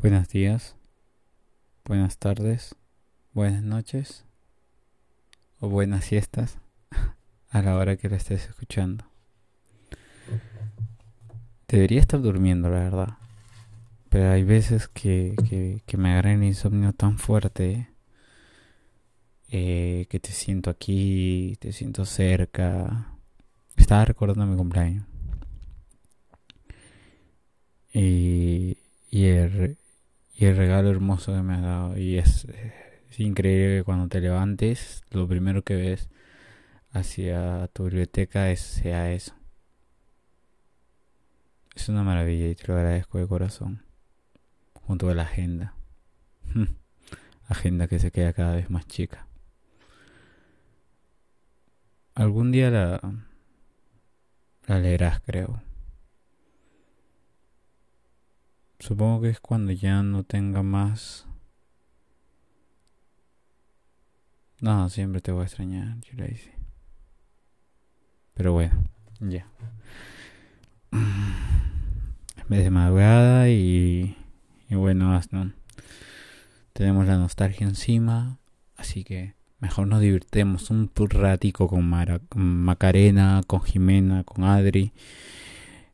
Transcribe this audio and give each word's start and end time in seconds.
Buenos 0.00 0.28
días, 0.28 0.76
buenas 1.84 2.18
tardes, 2.18 2.76
buenas 3.32 3.64
noches 3.64 4.24
o 5.58 5.68
buenas 5.68 6.04
siestas 6.04 6.58
a 7.50 7.62
la 7.62 7.74
hora 7.76 7.96
que 7.96 8.08
la 8.08 8.16
estés 8.16 8.46
escuchando. 8.46 9.04
Debería 11.66 11.98
estar 11.98 12.22
durmiendo, 12.22 12.70
la 12.70 12.78
verdad. 12.78 13.18
Pero 14.08 14.30
hay 14.30 14.44
veces 14.44 14.86
que, 14.86 15.34
que, 15.84 15.96
me 15.96 16.12
agarra 16.12 16.32
el 16.32 16.44
insomnio 16.44 16.92
tan 16.92 17.18
fuerte 17.18 17.88
eh, 19.48 20.06
que 20.08 20.20
te 20.20 20.30
siento 20.30 20.70
aquí, 20.70 21.56
te 21.58 21.72
siento 21.72 22.04
cerca. 22.04 23.16
Estaba 23.76 24.04
recordando 24.04 24.46
mi 24.46 24.56
cumpleaños. 24.56 25.04
Y, 27.92 28.78
y, 29.10 29.24
el, 29.24 29.77
y 30.38 30.46
el 30.46 30.56
regalo 30.56 30.90
hermoso 30.90 31.34
que 31.34 31.42
me 31.42 31.54
ha 31.54 31.60
dado. 31.60 31.98
Y 31.98 32.16
es, 32.16 32.46
increíble 33.18 33.78
que 33.78 33.84
cuando 33.84 34.06
te 34.06 34.20
levantes, 34.20 35.02
lo 35.10 35.26
primero 35.26 35.62
que 35.62 35.74
ves 35.74 36.08
hacia 36.92 37.68
tu 37.72 37.84
biblioteca 37.84 38.52
es, 38.52 38.60
sea 38.60 39.12
eso. 39.12 39.34
Es 41.74 41.88
una 41.88 42.04
maravilla 42.04 42.46
y 42.46 42.54
te 42.54 42.68
lo 42.68 42.76
agradezco 42.76 43.18
de 43.18 43.26
corazón. 43.26 43.82
Junto 44.74 45.10
a 45.10 45.14
la 45.14 45.24
agenda. 45.24 45.74
agenda 47.48 47.88
que 47.88 47.98
se 47.98 48.12
queda 48.12 48.32
cada 48.32 48.54
vez 48.54 48.70
más 48.70 48.86
chica. 48.86 49.26
Algún 52.14 52.52
día 52.52 52.70
la 52.70 54.78
leerás, 54.78 55.20
creo. 55.20 55.67
Supongo 58.78 59.22
que 59.22 59.30
es 59.30 59.40
cuando 59.40 59.72
ya 59.72 60.02
no 60.02 60.24
tenga 60.24 60.62
más. 60.62 61.26
No, 64.60 64.88
siempre 64.88 65.20
te 65.20 65.32
voy 65.32 65.42
a 65.42 65.46
extrañar, 65.46 65.96
dice. 66.00 66.52
Pero 68.34 68.52
bueno, 68.52 68.84
ya. 69.20 69.46
Es 72.50 72.64
de 72.64 72.70
madrugada 72.70 73.50
y, 73.50 74.16
y 74.70 74.74
bueno, 74.74 75.20
¿no? 75.30 75.52
tenemos 76.72 77.06
la 77.06 77.18
nostalgia 77.18 77.66
encima, 77.66 78.38
así 78.76 79.02
que 79.04 79.34
mejor 79.58 79.88
nos 79.88 80.00
divirtemos 80.00 80.70
un 80.70 80.90
ratico 80.94 81.68
con 81.68 81.84
Macarena, 82.34 83.42
con 83.46 83.62
Jimena, 83.62 84.24
con 84.24 84.44
Adri 84.44 84.92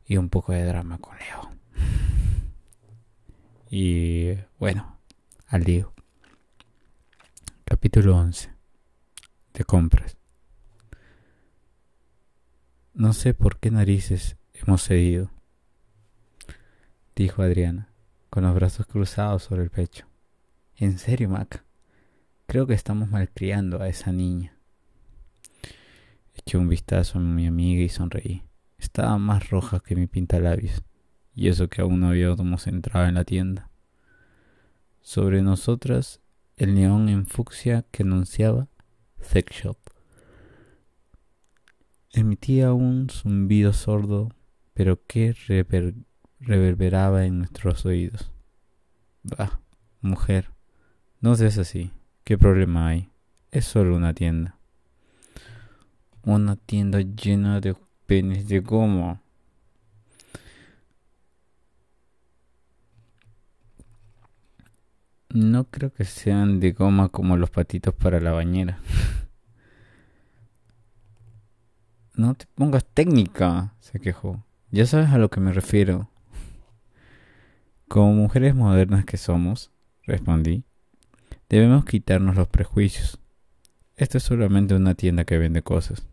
y 0.07 0.17
un 0.17 0.29
poco 0.29 0.53
de 0.53 0.63
drama 0.63 0.99
con 0.99 1.17
Leo. 1.17 2.14
Y 3.77 4.37
bueno, 4.57 4.99
al 5.47 5.65
lío. 5.65 5.93
Capítulo 7.65 8.15
11. 8.15 8.53
De 9.53 9.65
compras. 9.65 10.15
No 12.93 13.11
sé 13.11 13.33
por 13.33 13.59
qué 13.59 13.71
narices 13.71 14.37
hemos 14.53 14.81
cedido, 14.81 15.29
dijo 17.17 17.41
Adriana, 17.41 17.89
con 18.29 18.43
los 18.43 18.55
brazos 18.55 18.85
cruzados 18.85 19.43
sobre 19.43 19.63
el 19.63 19.71
pecho. 19.71 20.07
En 20.77 20.97
serio, 20.97 21.27
Maca, 21.27 21.65
creo 22.45 22.67
que 22.67 22.75
estamos 22.75 23.09
malcriando 23.09 23.81
a 23.81 23.89
esa 23.89 24.13
niña. 24.13 24.57
Eché 26.33 26.57
un 26.57 26.69
vistazo 26.69 27.19
a 27.19 27.21
mi 27.21 27.45
amiga 27.45 27.83
y 27.83 27.89
sonreí. 27.89 28.41
Estaba 28.77 29.17
más 29.17 29.49
roja 29.49 29.81
que 29.81 29.97
mi 29.97 30.07
pintalabios 30.07 30.81
y 31.35 31.49
eso 31.49 31.67
que 31.67 31.81
aún 31.81 31.99
no 31.99 32.09
habíamos 32.09 32.67
entrado 32.67 33.07
en 33.07 33.15
la 33.15 33.25
tienda. 33.25 33.69
Sobre 35.01 35.41
nosotras, 35.41 36.21
el 36.57 36.73
neón 36.73 37.09
en 37.09 37.25
fucsia 37.25 37.85
que 37.91 38.03
anunciaba 38.03 38.69
Sex 39.21 39.53
Shop. 39.55 39.77
Emitía 42.11 42.71
un 42.71 43.09
zumbido 43.09 43.73
sordo, 43.73 44.29
pero 44.73 45.05
que 45.05 45.35
reverberaba 46.39 47.25
en 47.25 47.39
nuestros 47.39 47.85
oídos. 47.85 48.31
Bah, 49.23 49.59
mujer, 49.99 50.51
no 51.19 51.35
seas 51.35 51.57
así. 51.57 51.91
¿Qué 52.23 52.37
problema 52.37 52.87
hay? 52.87 53.09
Es 53.51 53.65
solo 53.65 53.95
una 53.95 54.13
tienda. 54.13 54.57
Una 56.23 56.55
tienda 56.55 57.01
llena 57.01 57.59
de 57.59 57.75
penes 58.05 58.47
de 58.47 58.59
goma. 58.59 59.21
No 65.35 65.65
creo 65.65 65.91
que 65.91 66.05
sean 66.05 66.61
de 66.61 66.71
goma 66.71 67.09
como 67.09 67.35
los 67.35 67.49
patitos 67.49 67.93
para 67.93 68.21
la 68.21 68.31
bañera. 68.31 68.79
no 72.15 72.35
te 72.35 72.45
pongas 72.55 72.85
técnica, 72.85 73.73
se 73.81 73.99
quejó. 73.99 74.45
Ya 74.71 74.85
sabes 74.85 75.09
a 75.09 75.17
lo 75.17 75.29
que 75.29 75.41
me 75.41 75.51
refiero. 75.51 76.09
Como 77.89 78.13
mujeres 78.13 78.55
modernas 78.55 79.03
que 79.03 79.17
somos, 79.17 79.71
respondí, 80.03 80.63
debemos 81.49 81.83
quitarnos 81.83 82.37
los 82.37 82.47
prejuicios. 82.47 83.19
Esto 83.97 84.19
es 84.19 84.23
solamente 84.23 84.73
una 84.73 84.95
tienda 84.95 85.25
que 85.25 85.37
vende 85.37 85.61
cosas. 85.61 86.07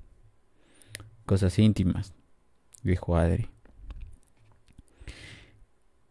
Cosas 1.27 1.61
íntimas, 1.61 2.13
dijo 2.83 3.17
Adri. 3.17 3.49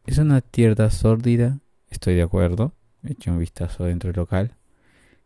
Es 0.05 0.17
una 0.17 0.39
tienda 0.39 0.89
sórdida, 0.91 1.59
estoy 1.89 2.15
de 2.15 2.21
acuerdo, 2.21 2.73
Eché 3.03 3.31
un 3.31 3.39
vistazo 3.39 3.85
dentro 3.85 4.09
del 4.11 4.17
local. 4.17 4.55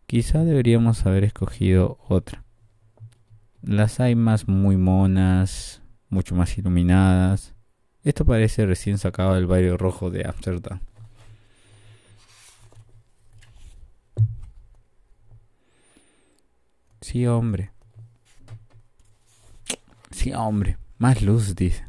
Quizá 0.06 0.44
deberíamos 0.44 1.06
haber 1.06 1.26
escogido 1.26 1.98
otra. 2.08 2.44
Las 3.62 4.00
hay 4.00 4.16
más 4.16 4.48
muy 4.48 4.78
monas, 4.78 5.82
mucho 6.10 6.36
más 6.36 6.58
iluminadas. 6.58 7.54
Esto 8.04 8.24
parece 8.24 8.66
recién 8.66 8.98
sacado 8.98 9.34
del 9.34 9.48
barrio 9.48 9.78
rojo 9.78 10.10
de 10.10 10.26
Amsterdam. 10.28 10.80
Sí, 17.02 17.28
hombre. 17.28 17.72
Sí, 20.12 20.34
hombre. 20.34 20.78
Más 20.98 21.22
luz, 21.22 21.56
dice. 21.56 21.86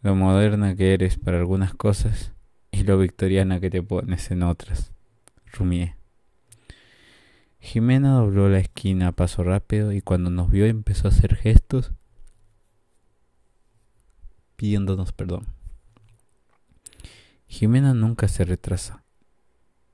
Lo 0.00 0.14
moderna 0.14 0.74
que 0.74 0.94
eres 0.94 1.18
para 1.18 1.38
algunas 1.38 1.74
cosas 1.74 2.33
y 2.74 2.82
lo 2.82 2.98
victoriana 2.98 3.60
que 3.60 3.70
te 3.70 3.82
pones 3.82 4.30
en 4.30 4.42
otras. 4.42 4.92
Rumié. 5.52 5.96
Jimena 7.60 8.14
dobló 8.14 8.48
la 8.48 8.58
esquina 8.58 9.08
a 9.08 9.12
paso 9.12 9.44
rápido 9.44 9.92
y 9.92 10.00
cuando 10.00 10.28
nos 10.28 10.50
vio 10.50 10.66
empezó 10.66 11.06
a 11.06 11.10
hacer 11.10 11.36
gestos 11.36 11.92
pidiéndonos 14.56 15.12
perdón. 15.12 15.46
Jimena 17.46 17.94
nunca 17.94 18.28
se 18.28 18.44
retrasa 18.44 19.04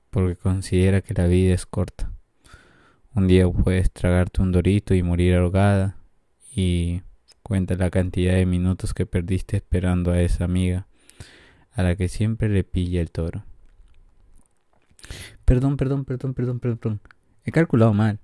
porque 0.09 0.35
considera 0.35 1.01
que 1.01 1.13
la 1.13 1.27
vida 1.27 1.53
es 1.53 1.65
corta. 1.65 2.11
Un 3.13 3.27
día 3.27 3.47
puedes 3.47 3.91
tragarte 3.91 4.41
un 4.41 4.51
dorito 4.51 4.95
y 4.95 5.03
morir 5.03 5.35
ahogada 5.35 5.97
y 6.53 7.03
cuenta 7.43 7.75
la 7.75 7.91
cantidad 7.91 8.33
de 8.33 8.45
minutos 8.45 8.93
que 8.93 9.05
perdiste 9.05 9.57
esperando 9.57 10.11
a 10.11 10.21
esa 10.21 10.45
amiga 10.45 10.87
a 11.73 11.83
la 11.83 11.95
que 11.95 12.07
siempre 12.07 12.49
le 12.49 12.63
pilla 12.63 13.01
el 13.01 13.11
toro. 13.11 13.43
Perdón, 15.45 15.77
perdón, 15.77 16.05
perdón, 16.05 16.33
perdón, 16.33 16.59
perdón. 16.59 17.01
He 17.43 17.51
calculado 17.51 17.93
mal. 17.93 18.19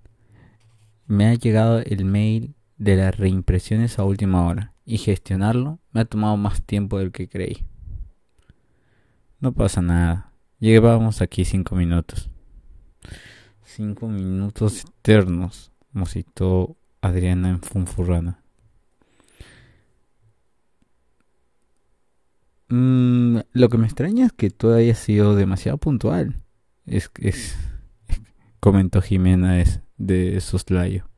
Me 1.07 1.27
ha 1.27 1.33
llegado 1.33 1.79
el 1.79 2.05
mail 2.05 2.53
de 2.77 2.95
las 2.95 3.17
reimpresiones 3.17 3.97
a 3.99 4.03
última 4.03 4.45
hora 4.45 4.73
y 4.85 4.97
gestionarlo 4.97 5.79
me 5.91 6.01
ha 6.01 6.05
tomado 6.05 6.37
más 6.37 6.61
tiempo 6.61 6.99
del 6.99 7.11
que 7.11 7.27
creí. 7.27 7.65
No 9.39 9.53
pasa 9.53 9.81
nada. 9.81 10.31
Llevábamos 10.59 11.21
aquí 11.21 11.45
cinco 11.45 11.75
minutos. 11.75 12.29
Cinco 13.63 14.07
minutos 14.07 14.85
eternos, 14.85 15.71
musitó 15.91 16.77
Adriana 17.01 17.49
en 17.49 17.61
Funfurrana. 17.61 18.39
Lo 23.57 23.69
que 23.69 23.77
me 23.77 23.85
extraña 23.85 24.27
es 24.27 24.31
que 24.31 24.49
tú 24.49 24.71
hayas 24.71 24.97
sido 24.97 25.35
demasiado 25.35 25.77
puntual. 25.77 26.35
Es, 26.85 27.11
es, 27.19 27.55
comentó 28.59 29.01
Jimena 29.01 29.59
es 29.59 29.81
de 29.97 30.39
soslayo. 30.41 31.09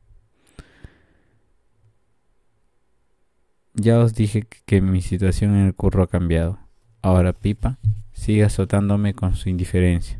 Ya 3.74 4.00
os 4.00 4.14
dije 4.14 4.46
que 4.66 4.80
mi 4.80 5.00
situación 5.00 5.54
en 5.54 5.66
el 5.66 5.74
curro 5.74 6.02
ha 6.02 6.08
cambiado. 6.08 6.58
Ahora 7.02 7.32
Pipa 7.32 7.78
sigue 8.12 8.44
azotándome 8.44 9.14
con 9.14 9.36
su 9.36 9.48
indiferencia, 9.48 10.18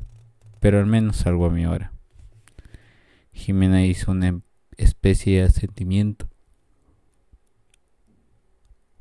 pero 0.61 0.78
al 0.78 0.87
menos 0.87 1.16
salgo 1.16 1.46
a 1.46 1.50
mi 1.50 1.66
hora. 1.66 1.93
Jimena 3.32 3.84
hizo 3.84 4.12
una 4.12 4.40
especie 4.76 5.43
de 5.43 5.50
sentimiento 5.50 6.30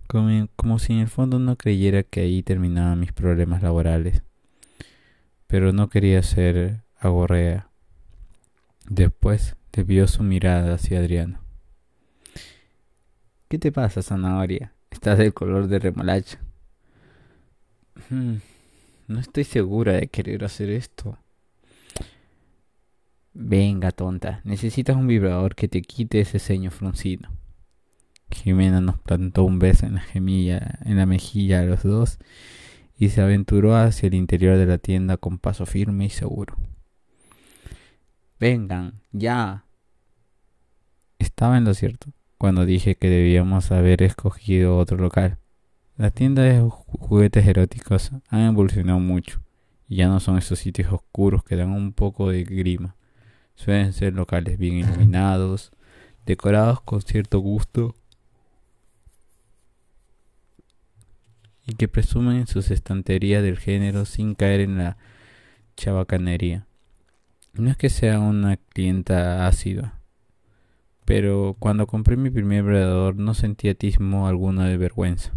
como, 0.10 0.80
si 0.80 0.94
en 0.94 1.00
el 1.00 1.08
fondo 1.08 1.38
no 1.38 1.56
creyera 1.56 2.02
que 2.02 2.22
ahí 2.22 2.42
terminaban 2.42 3.00
mis 3.00 3.14
problemas 3.14 3.62
laborales. 3.62 4.24
Pero 5.46 5.72
no 5.72 5.90
quería 5.90 6.24
ser 6.24 6.82
agorrea. 6.98 7.70
Después 8.88 9.56
desvió 9.72 10.08
su 10.08 10.24
mirada 10.24 10.74
hacia 10.74 10.98
Adriano. 10.98 11.40
¿Qué 13.48 13.60
te 13.60 13.72
pasa, 13.72 14.02
zanahoria? 14.02 14.74
Estás 14.90 15.20
del 15.20 15.34
color 15.34 15.68
de 15.68 15.78
remolacha. 15.78 16.40
Hmm, 18.10 18.38
no 19.08 19.20
estoy 19.20 19.44
segura 19.44 19.94
de 19.94 20.08
querer 20.08 20.44
hacer 20.44 20.72
esto. 20.72 21.20
Venga, 23.34 23.92
tonta, 23.92 24.42
necesitas 24.44 24.96
un 24.96 25.06
vibrador 25.06 25.54
que 25.54 25.68
te 25.68 25.84
quite 25.84 26.20
ese 26.20 26.40
ceño 26.40 26.72
fruncido. 26.72 27.30
Jimena 28.32 28.82
nos 28.82 29.00
plantó 29.00 29.44
un 29.44 29.60
beso 29.60 29.86
en 29.86 29.96
la 29.96 30.02
gemilla, 30.02 30.80
en 30.86 30.98
la 30.98 31.06
mejilla 31.06 31.62
a 31.62 31.66
los 31.66 31.84
dos 31.84 32.20
y 32.98 33.10
se 33.10 33.22
aventuró 33.22 33.76
hacia 33.76 34.08
el 34.08 34.14
interior 34.14 34.58
de 34.58 34.66
la 34.66 34.78
tienda 34.78 35.18
con 35.18 35.40
paso 35.40 35.66
firme 35.66 36.06
y 36.06 36.10
seguro. 36.10 36.58
Vengan, 38.40 39.02
ya. 39.12 39.66
Estaba 41.18 41.58
en 41.58 41.64
lo 41.64 41.74
cierto 41.74 42.12
cuando 42.38 42.66
dije 42.66 42.96
que 42.96 43.10
debíamos 43.10 43.72
haber 43.72 44.04
escogido 44.04 44.78
otro 44.78 44.98
local. 44.98 45.38
Las 45.98 46.14
tiendas 46.14 46.46
de 46.46 46.62
juguetes 46.62 47.46
eróticos 47.46 48.12
han 48.30 48.42
evolucionado 48.42 49.00
mucho 49.00 49.42
y 49.88 49.98
ya 49.98 50.08
no 50.08 50.20
son 50.20 50.38
esos 50.38 50.60
sitios 50.60 50.92
oscuros 50.94 51.44
que 51.44 51.56
dan 51.56 51.72
un 51.72 51.94
poco 51.94 52.30
de 52.30 52.44
grima. 52.44 52.96
Suelen 53.56 53.92
ser 53.92 54.14
locales 54.14 54.58
bien 54.58 54.76
iluminados, 54.76 55.72
decorados 56.26 56.80
con 56.82 57.02
cierto 57.02 57.40
gusto 57.40 57.96
y 61.70 61.76
que 61.76 61.88
presumen 61.88 62.38
en 62.38 62.48
sus 62.48 62.72
estanterías 62.72 63.44
del 63.44 63.60
género 63.60 64.06
sin 64.06 64.34
caer 64.34 64.62
en 64.62 64.80
la 64.80 64.98
chabacanería. 65.78 66.66
No 67.54 67.70
es 67.70 67.78
que 67.78 67.90
sea 67.90 68.20
una 68.20 68.58
clienta 68.58 69.48
ácida, 69.48 70.00
pero 71.06 71.56
cuando 71.60 71.86
compré 71.86 72.18
mi 72.18 72.32
primer 72.32 72.64
vibrador 72.64 73.16
no 73.16 73.36
sentí 73.36 73.70
atismo 73.70 74.28
alguno 74.28 74.64
de 74.64 74.78
vergüenza. 74.78 75.34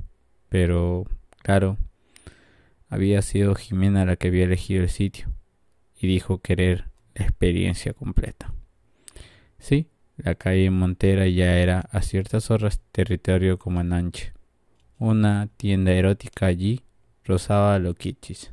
Pero, 0.49 1.05
claro, 1.43 1.77
había 2.89 3.21
sido 3.23 3.55
Jimena 3.55 4.05
la 4.05 4.17
que 4.17 4.29
había 4.29 4.45
elegido 4.45 4.83
el 4.83 4.91
sitio 4.91 5.33
y 5.99 6.07
dijo 6.07 6.41
querer 6.41 6.89
la 7.15 7.25
experiencia 7.25 7.93
completa. 7.93 8.55
Sí, 9.59 9.89
la 10.17 10.35
calle 10.35 10.71
Montera 10.71 11.27
ya 11.27 11.59
era 11.59 11.81
a 11.81 12.03
ciertas 12.03 12.51
horas 12.51 12.81
territorio 12.93 13.59
como 13.59 13.81
Ananche 13.81 14.33
una 15.03 15.49
tienda 15.57 15.91
erótica 15.91 16.47
allí 16.47 16.81
rozaba 17.25 17.75
a 17.75 17.95
quichis. 17.95 18.53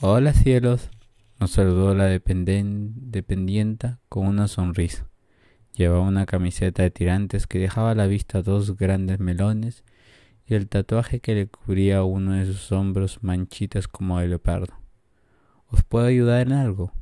Hola 0.00 0.32
cielos, 0.32 0.90
nos 1.38 1.52
saludó 1.52 1.94
la 1.94 2.06
dependienta 2.06 4.00
con 4.08 4.26
una 4.26 4.48
sonrisa. 4.48 5.06
Llevaba 5.74 6.00
una 6.00 6.26
camiseta 6.26 6.82
de 6.82 6.90
tirantes 6.90 7.46
que 7.46 7.60
dejaba 7.60 7.92
a 7.92 7.94
la 7.94 8.08
vista 8.08 8.42
dos 8.42 8.76
grandes 8.76 9.20
melones 9.20 9.84
y 10.44 10.54
el 10.54 10.66
tatuaje 10.66 11.20
que 11.20 11.36
le 11.36 11.46
cubría 11.46 12.02
uno 12.02 12.32
de 12.32 12.46
sus 12.46 12.72
hombros 12.72 13.22
manchitas 13.22 13.86
como 13.86 14.18
de 14.18 14.26
leopardo. 14.26 14.74
¿Os 15.68 15.84
puedo 15.84 16.06
ayudar 16.06 16.48
en 16.48 16.52
algo? 16.52 16.92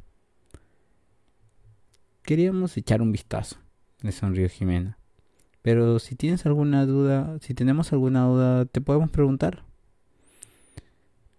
Queríamos 2.23 2.77
echar 2.77 3.01
un 3.01 3.13
vistazo, 3.13 3.57
le 4.03 4.13
sonrió 4.13 4.47
Jimena. 4.51 4.99
Pero 5.65 5.99
si 5.99 6.15
tienes 6.15 6.45
alguna 6.45 6.85
duda, 6.85 7.39
si 7.41 7.55
tenemos 7.55 7.91
alguna 7.95 8.27
duda, 8.27 8.67
te 8.67 8.83
podemos 8.83 9.11
preguntar. 9.11 9.65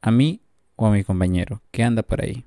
A 0.02 0.10
mí 0.10 0.42
o 0.76 0.88
a 0.88 0.92
mi 0.92 1.04
compañero, 1.04 1.62
que 1.70 1.84
anda 1.84 2.02
por 2.02 2.24
ahí. 2.24 2.44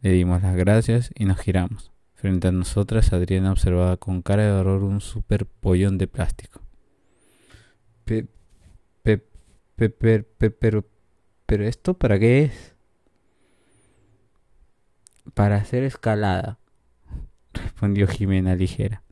Le 0.00 0.10
dimos 0.10 0.42
las 0.42 0.56
gracias 0.56 1.12
y 1.14 1.26
nos 1.26 1.38
giramos. 1.38 1.92
Frente 2.14 2.48
a 2.48 2.50
nosotras, 2.52 3.12
Adriana 3.12 3.52
observaba 3.52 3.98
con 3.98 4.20
cara 4.20 4.46
de 4.46 4.50
horror 4.50 4.82
un 4.82 5.00
super 5.00 5.46
pollón 5.46 5.96
de 5.96 6.08
plástico. 6.08 6.60
Pe, 8.04 8.26
pe, 9.04 9.22
pe, 9.76 9.90
pero, 10.50 10.84
pero 11.46 11.64
esto 11.68 11.94
para 11.94 12.18
qué 12.18 12.42
es? 12.46 12.74
Para 15.34 15.54
hacer 15.54 15.84
escalada, 15.84 16.58
respondió 17.52 18.08
Jimena 18.08 18.56
ligera. 18.56 19.03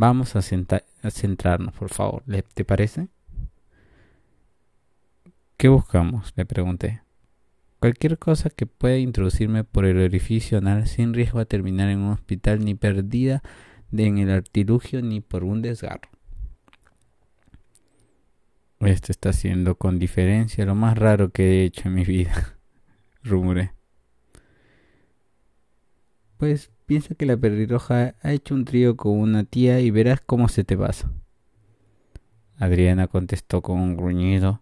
Vamos 0.00 0.34
a, 0.34 0.40
centrarnos, 0.40 1.74
por 1.74 1.90
favor. 1.90 2.22
¿Te 2.54 2.64
parece? 2.64 3.08
¿Qué 5.58 5.68
buscamos? 5.68 6.32
Le 6.36 6.46
pregunté. 6.46 7.02
Cualquier 7.80 8.16
cosa 8.18 8.48
que 8.48 8.64
pueda 8.64 8.96
introducirme 8.96 9.62
por 9.62 9.84
el 9.84 9.98
orificio 9.98 10.56
anal 10.56 10.86
sin 10.86 11.12
riesgo 11.12 11.38
a 11.38 11.44
terminar 11.44 11.90
en 11.90 11.98
un 11.98 12.12
hospital 12.12 12.64
ni 12.64 12.74
perdida 12.74 13.42
en 13.92 14.16
el 14.16 14.30
artilugio 14.30 15.02
ni 15.02 15.20
por 15.20 15.44
un 15.44 15.60
desgarro. 15.60 16.08
Esto 18.78 19.12
está 19.12 19.34
siendo 19.34 19.74
con 19.74 19.98
diferencia 19.98 20.64
lo 20.64 20.74
más 20.74 20.96
raro 20.96 21.28
que 21.28 21.42
he 21.42 21.64
hecho 21.64 21.88
en 21.88 21.94
mi 21.96 22.06
vida, 22.06 22.56
rumoré. 23.22 23.74
Pues 26.38 26.70
Piensa 26.90 27.14
que 27.14 27.24
la 27.24 27.36
perriroja 27.36 28.16
ha 28.20 28.32
hecho 28.32 28.52
un 28.52 28.64
trío 28.64 28.96
con 28.96 29.12
una 29.12 29.44
tía 29.44 29.78
y 29.78 29.92
verás 29.92 30.20
cómo 30.26 30.48
se 30.48 30.64
te 30.64 30.76
pasa. 30.76 31.08
Adriana 32.58 33.06
contestó 33.06 33.62
con 33.62 33.78
un 33.78 33.96
gruñido 33.96 34.60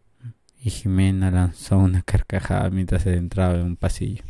y 0.61 0.69
Jimena 0.69 1.31
lanzó 1.31 1.79
una 1.79 2.03
carcajada 2.03 2.69
mientras 2.69 3.05
se 3.05 3.15
entraba 3.15 3.55
en 3.55 3.63
un 3.63 3.77
pasillo. 3.77 4.25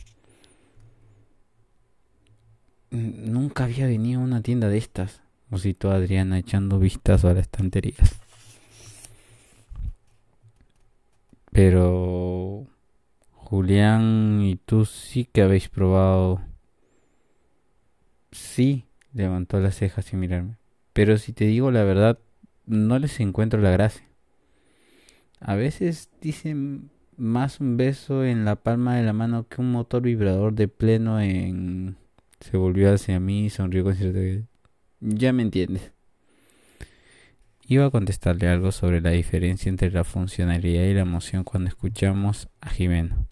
Nunca 2.93 3.65
había 3.65 3.89
venido 3.89 4.21
a 4.21 4.23
una 4.23 4.43
tienda 4.43 4.69
de 4.69 4.79
estas, 4.79 5.21
musitó 5.49 5.91
Adriana 5.91 6.39
echando 6.39 6.79
vistas 6.79 7.25
a 7.25 7.35
las 7.35 7.39
estanterías. 7.39 8.15
Pero 11.51 12.65
Julián 13.33 14.41
y 14.43 14.55
tú 14.55 14.85
sí 14.85 15.25
que 15.25 15.43
habéis 15.43 15.69
probado 15.69 16.48
Sí, 18.59 18.87
levantó 19.13 19.61
las 19.61 19.77
cejas 19.77 20.07
sin 20.07 20.19
mirarme. 20.19 20.57
Pero 20.93 21.17
si 21.17 21.33
te 21.33 21.45
digo 21.45 21.71
la 21.71 21.85
verdad, 21.85 22.19
no 22.67 22.99
les 22.99 23.21
encuentro 23.21 23.61
la 23.61 23.71
gracia. 23.71 24.05
A 25.39 25.55
veces 25.55 26.11
dicen 26.21 26.91
más 27.17 27.61
un 27.61 27.77
beso 27.77 28.25
en 28.25 28.45
la 28.45 28.57
palma 28.57 28.97
de 28.97 29.05
la 29.05 29.13
mano 29.13 29.47
que 29.47 29.61
un 29.61 29.71
motor 29.71 30.03
vibrador 30.03 30.55
de 30.55 30.67
pleno 30.67 31.21
en... 31.21 31.99
Se 32.41 32.57
volvió 32.57 32.93
hacia 32.93 33.21
mí 33.21 33.45
y 33.45 33.51
sonrió 33.51 33.85
con 33.85 33.95
cierto... 33.95 34.45
Ya 34.99 35.33
me 35.33 35.43
entiendes. 35.43 35.93
Iba 37.65 37.87
a 37.87 37.91
contestarle 37.93 38.49
algo 38.49 38.73
sobre 38.73 39.01
la 39.01 39.11
diferencia 39.11 39.69
entre 39.69 39.93
la 39.93 40.03
funcionalidad 40.03 40.83
y 40.83 40.95
la 40.95 41.03
emoción 41.03 41.45
cuando 41.45 41.69
escuchamos 41.69 42.49
a 42.61 42.71
Jimeno. 42.71 43.29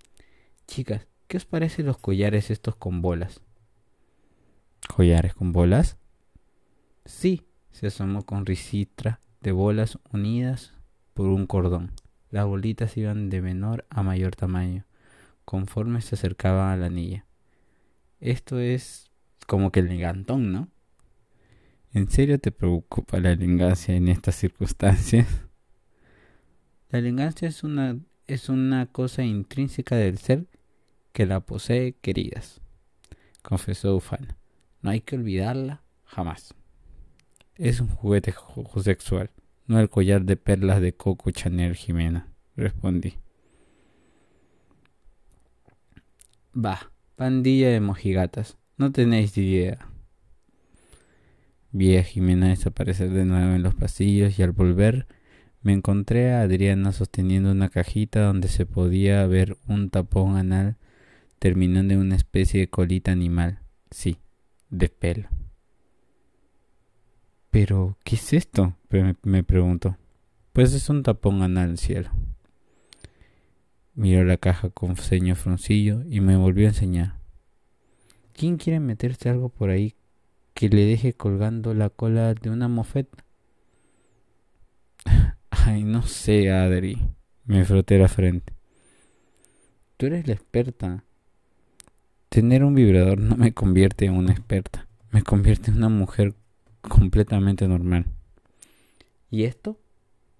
Chicas, 0.68 1.08
¿qué 1.26 1.36
os 1.36 1.46
parecen 1.46 1.86
los 1.86 1.98
collares 1.98 2.52
estos 2.52 2.76
con 2.76 3.02
bolas? 3.02 3.40
¿Collares 4.88 5.34
con 5.34 5.52
bolas? 5.52 5.98
Sí, 7.04 7.46
se 7.70 7.88
asomó 7.88 8.24
con 8.24 8.46
risitra 8.46 9.20
de 9.40 9.52
bolas 9.52 9.98
unidas 10.12 10.74
por 11.14 11.26
un 11.26 11.46
cordón. 11.46 11.92
Las 12.30 12.46
bolitas 12.46 12.96
iban 12.96 13.30
de 13.30 13.42
menor 13.42 13.86
a 13.90 14.02
mayor 14.02 14.34
tamaño, 14.34 14.84
conforme 15.44 16.00
se 16.00 16.14
acercaban 16.14 16.70
a 16.70 16.76
la 16.76 16.86
anilla. 16.86 17.26
Esto 18.20 18.58
es 18.58 19.10
como 19.46 19.70
que 19.70 19.80
el 19.80 19.88
ligantón, 19.88 20.52
¿no? 20.52 20.68
¿En 21.92 22.10
serio 22.10 22.38
te 22.38 22.50
preocupa 22.50 23.20
la 23.20 23.32
elegancia 23.32 23.94
en 23.94 24.08
estas 24.08 24.34
circunstancias? 24.34 25.26
La 26.90 27.00
elegancia 27.00 27.48
es 27.48 27.64
una, 27.64 27.98
es 28.26 28.48
una 28.48 28.86
cosa 28.86 29.24
intrínseca 29.24 29.96
del 29.96 30.18
ser 30.18 30.46
que 31.12 31.26
la 31.26 31.40
posee, 31.40 31.96
queridas, 32.00 32.60
confesó 33.42 33.96
Ufana. 33.96 34.36
No 34.82 34.90
hay 34.90 35.00
que 35.00 35.16
olvidarla 35.16 35.82
jamás. 36.04 36.54
Es 37.56 37.80
un 37.80 37.88
juguete 37.88 38.34
sexual, 38.82 39.30
no 39.66 39.80
el 39.80 39.88
collar 39.88 40.24
de 40.24 40.36
perlas 40.36 40.80
de 40.80 40.94
Coco 40.94 41.30
Chanel 41.30 41.74
Jimena, 41.74 42.28
respondí. 42.54 43.14
Va, 46.54 46.92
pandilla 47.16 47.70
de 47.70 47.80
mojigatas, 47.80 48.58
no 48.76 48.92
tenéis 48.92 49.36
idea. 49.38 49.90
Vi 51.72 51.96
a 51.96 52.02
Jimena 52.02 52.48
desaparecer 52.48 53.10
de 53.10 53.24
nuevo 53.24 53.54
en 53.54 53.62
los 53.62 53.74
pasillos 53.74 54.38
y 54.38 54.42
al 54.42 54.52
volver 54.52 55.06
me 55.62 55.72
encontré 55.72 56.32
a 56.32 56.42
Adriana 56.42 56.92
sosteniendo 56.92 57.50
una 57.50 57.68
cajita 57.68 58.22
donde 58.22 58.48
se 58.48 58.66
podía 58.66 59.26
ver 59.26 59.56
un 59.66 59.90
tapón 59.90 60.36
anal 60.36 60.76
terminando 61.38 61.94
en 61.94 62.00
una 62.00 62.16
especie 62.16 62.60
de 62.60 62.68
colita 62.68 63.12
animal. 63.12 63.58
Sí, 63.90 64.18
de 64.70 64.88
pelo. 64.88 65.28
Pero, 67.50 67.96
¿qué 68.04 68.16
es 68.16 68.32
esto? 68.32 68.76
Me, 68.90 69.16
me 69.22 69.42
preguntó. 69.42 69.96
Pues 70.52 70.74
es 70.74 70.88
un 70.88 71.02
tapón 71.02 71.42
anal, 71.42 71.78
cielo. 71.78 72.10
Miró 73.94 74.24
la 74.24 74.36
caja 74.36 74.68
con 74.68 74.96
ceño 74.96 75.34
fruncillo 75.34 76.02
y 76.08 76.20
me 76.20 76.36
volvió 76.36 76.66
a 76.66 76.70
enseñar. 76.70 77.16
¿Quién 78.34 78.58
quiere 78.58 78.78
meterse 78.78 79.30
algo 79.30 79.48
por 79.48 79.70
ahí 79.70 79.94
que 80.52 80.68
le 80.68 80.84
deje 80.84 81.14
colgando 81.14 81.72
la 81.72 81.88
cola 81.88 82.34
de 82.34 82.50
una 82.50 82.68
mofeta? 82.68 83.24
Ay, 85.50 85.84
no 85.84 86.02
sé, 86.02 86.50
Adri. 86.50 86.98
Me 87.46 87.64
froté 87.64 87.96
la 87.98 88.08
frente. 88.08 88.52
Tú 89.96 90.06
eres 90.06 90.26
la 90.26 90.34
experta. 90.34 91.04
Tener 92.36 92.64
un 92.64 92.74
vibrador 92.74 93.18
no 93.18 93.34
me 93.34 93.54
convierte 93.54 94.04
en 94.04 94.12
una 94.12 94.32
experta. 94.32 94.86
Me 95.10 95.22
convierte 95.22 95.70
en 95.70 95.78
una 95.78 95.88
mujer 95.88 96.34
completamente 96.82 97.66
normal. 97.66 98.04
¿Y 99.30 99.44
esto? 99.44 99.80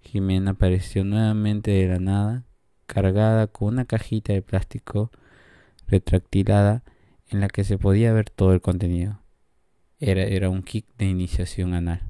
Jimena 0.01 0.51
apareció 0.51 1.03
nuevamente 1.03 1.71
de 1.71 1.87
la 1.87 1.97
nada, 1.97 2.43
cargada 2.85 3.47
con 3.47 3.69
una 3.69 3.85
cajita 3.85 4.31
de 4.31 4.43
plástico 4.43 5.09
retractilada 5.87 6.83
en 7.29 7.39
la 7.39 7.47
que 7.47 7.63
se 7.63 7.79
podía 7.79 8.13
ver 8.13 8.29
todo 8.29 8.53
el 8.53 8.61
contenido. 8.61 9.19
Era, 9.99 10.21
era 10.21 10.51
un 10.51 10.61
kit 10.61 10.85
de 10.99 11.05
iniciación 11.05 11.73
anal. 11.73 12.03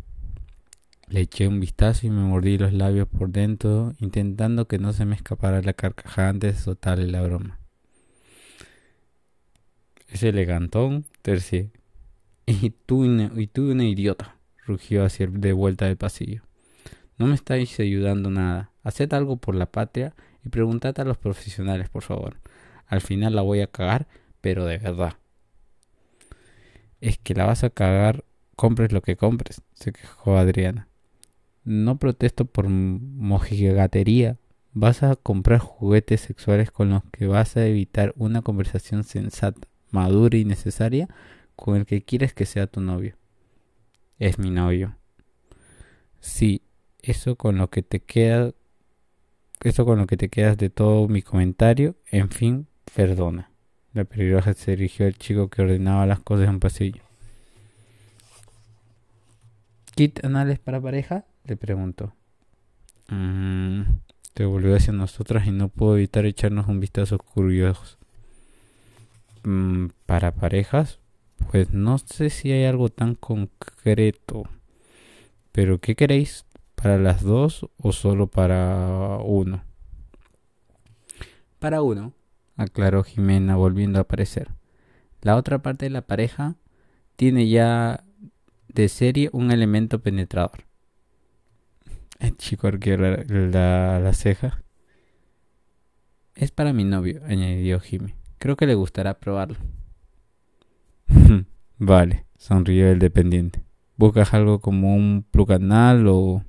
Le 1.08 1.22
eché 1.22 1.48
un 1.48 1.62
vistazo 1.62 2.08
y 2.08 2.10
me 2.10 2.24
mordí 2.24 2.58
los 2.58 2.74
labios 2.74 3.08
por 3.08 3.29
dentro, 3.29 3.94
intentando 4.00 4.67
que 4.67 4.79
no 4.79 4.91
se 4.91 5.06
me 5.06 5.15
escapara 5.15 5.62
la 5.62 5.72
carcajada 5.72 6.27
antes 6.27 6.56
de 6.56 6.62
soltarle 6.62 7.08
la 7.08 7.22
broma. 7.22 7.58
Ese 10.07 10.29
elegantón, 10.29 11.05
tercié. 11.21 11.71
Y 12.45 12.69
tú, 12.69 13.05
y 13.05 13.47
tú 13.47 13.71
una 13.71 13.83
idiota, 13.83 14.37
rugió 14.65 15.03
hacia 15.03 15.27
de 15.27 15.53
vuelta 15.53 15.85
del 15.85 15.97
pasillo. 15.97 16.43
No 17.17 17.27
me 17.27 17.35
estáis 17.35 17.79
ayudando 17.79 18.29
nada. 18.29 18.71
Haced 18.83 19.11
algo 19.13 19.37
por 19.37 19.55
la 19.55 19.65
patria 19.65 20.13
y 20.45 20.49
preguntad 20.49 20.99
a 20.99 21.03
los 21.03 21.17
profesionales, 21.17 21.89
por 21.89 22.03
favor. 22.03 22.37
Al 22.85 23.01
final 23.01 23.35
la 23.35 23.41
voy 23.41 23.61
a 23.61 23.67
cagar, 23.67 24.07
pero 24.39 24.65
de 24.65 24.77
verdad. 24.77 25.17
Es 27.01 27.17
que 27.17 27.33
la 27.33 27.45
vas 27.45 27.63
a 27.63 27.69
cagar, 27.69 28.23
compres 28.55 28.91
lo 28.91 29.01
que 29.01 29.17
compres, 29.17 29.61
se 29.73 29.91
quejó 29.91 30.37
Adriana. 30.37 30.87
No 31.63 31.97
protesto 31.97 32.45
por 32.45 32.69
mojigatería. 32.69 34.37
Vas 34.73 35.03
a 35.03 35.15
comprar 35.15 35.59
juguetes 35.59 36.21
sexuales 36.21 36.71
con 36.71 36.89
los 36.89 37.03
que 37.11 37.27
vas 37.27 37.57
a 37.57 37.65
evitar 37.65 38.13
una 38.15 38.41
conversación 38.41 39.03
sensata, 39.03 39.67
madura 39.91 40.38
y 40.38 40.46
necesaria 40.46 41.08
con 41.56 41.75
el 41.75 41.86
que 41.86 42.03
quieres 42.03 42.34
que 42.34 42.46
sea 42.46 42.67
tu 42.67 42.82
novio. 42.82 43.15
Es 44.20 44.39
mi 44.39 44.50
novio. 44.50 44.96
Sí, 46.20 46.62
eso 47.01 47.36
con 47.36 47.58
lo 47.58 47.70
que 47.70 47.84
te 47.84 48.00
queda 48.00 48.53
eso 49.62 49.86
con 49.86 49.98
lo 49.98 50.08
que 50.08 50.17
te 50.17 50.29
quedas 50.29 50.58
de 50.58 50.70
todo 50.70 51.08
mi 51.08 51.22
comentario, 51.22 51.96
en 52.12 52.29
fin, 52.29 52.67
perdona. 52.94 53.50
La 53.94 54.03
peligrosa 54.03 54.53
se 54.53 54.72
dirigió 54.72 55.08
al 55.08 55.17
chico 55.17 55.50
que 55.50 55.63
ordenaba 55.63 56.06
las 56.06 56.20
cosas 56.20 56.46
en 56.46 56.51
un 56.51 56.60
pasillo. 56.60 57.01
¿Kit 59.96 60.24
anales 60.24 60.60
para 60.60 60.79
pareja? 60.79 61.25
le 61.44 61.58
preguntó. 61.58 62.13
Mm, 63.10 63.82
te 64.34 64.46
volvió 64.46 64.75
hacia 64.75 64.94
nosotras 64.94 65.48
y 65.48 65.51
no 65.51 65.70
puedo 65.70 65.98
evitar 65.98 66.25
echarnos 66.25 66.67
un 66.67 66.79
vistazo 66.79 67.17
curioso. 67.17 67.97
Mm, 69.48 69.92
¿Para 70.06 70.36
parejas? 70.36 71.00
Pues 71.50 71.72
no 71.72 72.00
sé 72.00 72.30
si 72.30 72.51
hay 72.51 72.66
algo 72.66 72.89
tan 72.89 73.16
concreto. 73.16 74.44
Pero 75.54 75.80
¿qué 75.80 75.96
queréis? 75.96 76.46
¿Para 76.75 76.98
las 76.98 77.24
dos 77.24 77.66
o 77.77 77.94
solo 77.94 78.27
para 78.27 79.20
uno? 79.24 79.63
Para 81.60 81.82
uno, 81.82 82.12
aclaró 82.58 83.06
Jimena 83.06 83.56
volviendo 83.56 84.00
a 84.00 84.01
aparecer. 84.01 84.50
La 85.22 85.38
otra 85.38 85.60
parte 85.60 85.86
de 85.86 85.92
la 85.92 86.01
pareja 86.01 86.56
tiene 87.16 87.48
ya 87.48 88.04
de 88.68 88.89
serie 88.89 89.30
un 89.32 89.51
elemento 89.51 90.00
penetrador. 90.00 90.66
El 92.20 92.36
chico 92.36 92.68
arqueó 92.68 92.98
la, 92.98 94.00
la, 94.01 94.13
ceja. 94.13 94.62
Es 96.36 96.51
para 96.51 96.74
mi 96.74 96.84
novio, 96.84 97.22
añadió 97.25 97.80
Jimmy. 97.80 98.13
Creo 98.38 98.56
que 98.56 98.67
le 98.67 98.75
gustará 98.75 99.20
probarlo. 99.20 99.58
vale, 101.77 102.25
sonrió 102.38 102.89
el 102.89 103.00
dependiente. 103.00 103.63
¿Buscas 103.96 104.34
algo 104.34 104.60
como 104.60 104.96
un 104.96 105.25
plug 105.29 105.53
anal 105.53 106.08
o...? 106.08 106.44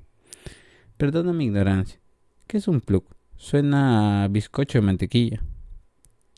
Perdona 0.97 1.33
mi 1.33 1.45
ignorancia. 1.45 1.99
¿Qué 2.45 2.57
es 2.57 2.67
un 2.67 2.81
plug? 2.81 3.05
Suena 3.37 4.23
a 4.23 4.27
bizcocho 4.27 4.79
de 4.79 4.85
mantequilla. 4.85 5.41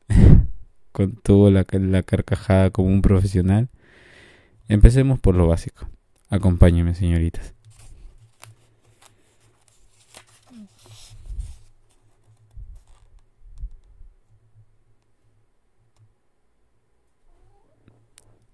Contuvo 0.91 1.49
la, 1.49 1.65
la 1.71 2.03
carcajada 2.03 2.69
como 2.69 2.89
un 2.89 3.01
profesional. 3.01 3.69
Empecemos 4.67 5.19
por 5.19 5.35
lo 5.35 5.47
básico. 5.47 5.89
Acompáñeme, 6.29 6.95
señoritas. 6.95 7.55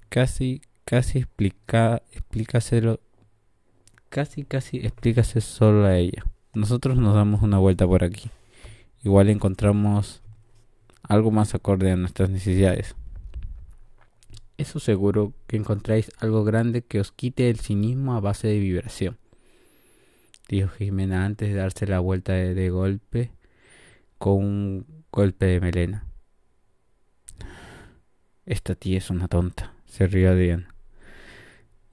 Casi, 0.09 0.61
casi 0.85 1.19
explica, 1.19 2.01
explícaselo, 2.11 2.99
casi, 4.09 4.43
casi 4.43 4.77
explícase 4.77 5.41
solo 5.41 5.85
a 5.85 5.97
ella. 5.97 6.25
Nosotros 6.53 6.97
nos 6.97 7.13
damos 7.13 7.41
una 7.41 7.57
vuelta 7.57 7.85
por 7.85 8.03
aquí. 8.03 8.29
Igual 9.03 9.29
encontramos 9.29 10.21
algo 11.03 11.31
más 11.31 11.53
acorde 11.53 11.91
a 11.91 11.95
nuestras 11.95 12.29
necesidades. 12.29 12.95
Eso 14.57 14.79
seguro 14.79 15.33
que 15.45 15.55
encontráis 15.55 16.11
algo 16.19 16.43
grande 16.43 16.81
que 16.81 16.99
os 16.99 17.11
quite 17.11 17.49
el 17.49 17.59
cinismo 17.59 18.15
a 18.15 18.19
base 18.19 18.47
de 18.47 18.59
vibración. 18.59 19.17
Dijo 20.49 20.69
Jimena 20.69 21.25
antes 21.25 21.49
de 21.49 21.55
darse 21.55 21.85
la 21.85 21.99
vuelta 21.99 22.33
de, 22.33 22.55
de 22.55 22.69
golpe 22.69 23.31
con 24.17 24.43
un 24.43 24.85
golpe 25.11 25.45
de 25.45 25.59
melena. 25.59 26.05
Esta 28.45 28.73
tía 28.73 28.97
es 28.97 29.09
una 29.09 29.27
tonta 29.27 29.76
se 29.97 30.05
rió 30.05 30.29
Adrián. 30.29 30.67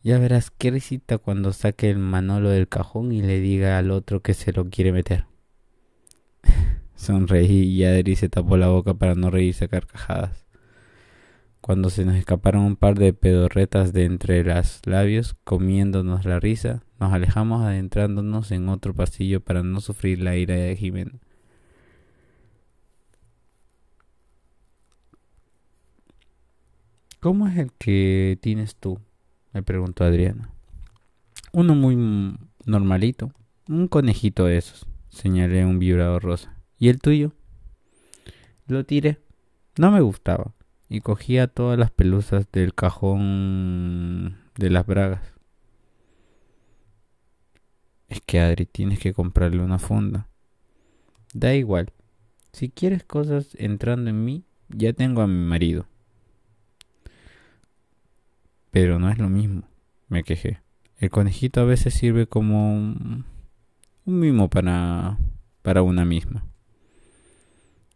Ya 0.02 0.18
verás 0.18 0.50
qué 0.50 0.70
risita 0.70 1.16
cuando 1.16 1.54
saque 1.54 1.88
el 1.88 1.96
manolo 1.96 2.50
del 2.50 2.68
cajón 2.68 3.12
y 3.12 3.22
le 3.22 3.40
diga 3.40 3.78
al 3.78 3.90
otro 3.90 4.20
que 4.20 4.34
se 4.34 4.52
lo 4.52 4.68
quiere 4.68 4.92
meter. 4.92 5.24
Sonreí 6.96 7.62
y 7.62 7.82
Adri 7.84 8.14
se 8.14 8.28
tapó 8.28 8.58
la 8.58 8.68
boca 8.68 8.92
para 8.92 9.14
no 9.14 9.30
reírse 9.30 9.64
a 9.64 9.68
carcajadas. 9.68 10.44
Cuando 11.62 11.88
se 11.88 12.04
nos 12.04 12.16
escaparon 12.16 12.64
un 12.64 12.76
par 12.76 12.98
de 12.98 13.14
pedorretas 13.14 13.94
de 13.94 14.04
entre 14.04 14.44
los 14.44 14.82
labios, 14.84 15.34
comiéndonos 15.44 16.26
la 16.26 16.38
risa, 16.38 16.82
nos 17.00 17.10
alejamos 17.10 17.62
adentrándonos 17.62 18.52
en 18.52 18.68
otro 18.68 18.92
pasillo 18.92 19.40
para 19.40 19.62
no 19.62 19.80
sufrir 19.80 20.20
la 20.20 20.36
ira 20.36 20.56
de 20.56 20.76
Jimena. 20.76 21.12
¿Cómo 27.24 27.48
es 27.48 27.56
el 27.56 27.72
que 27.72 28.38
tienes 28.42 28.76
tú? 28.76 29.00
me 29.54 29.62
preguntó 29.62 30.04
Adriana. 30.04 30.50
Uno 31.52 31.74
muy 31.74 31.96
normalito, 32.66 33.32
un 33.66 33.88
conejito 33.88 34.44
de 34.44 34.58
esos, 34.58 34.86
señalé 35.08 35.64
un 35.64 35.78
vibrador 35.78 36.22
rosa. 36.22 36.54
¿Y 36.78 36.90
el 36.90 37.00
tuyo? 37.00 37.32
Lo 38.66 38.84
tiré. 38.84 39.22
No 39.78 39.90
me 39.90 40.02
gustaba. 40.02 40.52
Y 40.90 41.00
cogía 41.00 41.46
todas 41.46 41.78
las 41.78 41.90
pelusas 41.90 42.44
del 42.52 42.74
cajón 42.74 44.36
de 44.58 44.68
las 44.68 44.84
bragas. 44.84 45.22
Es 48.08 48.20
que 48.20 48.38
Adri, 48.38 48.66
tienes 48.66 48.98
que 48.98 49.14
comprarle 49.14 49.62
una 49.62 49.78
funda. 49.78 50.28
Da 51.32 51.54
igual. 51.54 51.90
Si 52.52 52.68
quieres 52.68 53.02
cosas 53.02 53.56
entrando 53.58 54.10
en 54.10 54.26
mí, 54.26 54.44
ya 54.68 54.92
tengo 54.92 55.22
a 55.22 55.26
mi 55.26 55.42
marido. 55.42 55.86
Pero 58.74 58.98
no 58.98 59.08
es 59.08 59.18
lo 59.18 59.28
mismo, 59.28 59.62
me 60.08 60.24
quejé. 60.24 60.58
El 60.98 61.08
conejito 61.08 61.60
a 61.60 61.64
veces 61.64 61.94
sirve 61.94 62.26
como 62.26 62.74
un, 62.74 63.24
mimo 64.04 64.50
para, 64.50 65.16
para 65.62 65.82
una 65.82 66.04
misma. 66.04 66.44